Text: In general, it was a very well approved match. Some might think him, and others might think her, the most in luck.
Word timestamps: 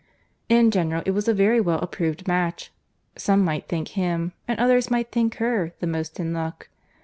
In 0.49 0.71
general, 0.71 1.03
it 1.05 1.11
was 1.11 1.27
a 1.27 1.31
very 1.35 1.61
well 1.61 1.77
approved 1.77 2.27
match. 2.27 2.71
Some 3.15 3.41
might 3.45 3.67
think 3.67 3.89
him, 3.89 4.31
and 4.47 4.57
others 4.59 4.89
might 4.89 5.11
think 5.11 5.35
her, 5.35 5.73
the 5.79 5.85
most 5.85 6.19
in 6.19 6.33
luck. 6.33 6.69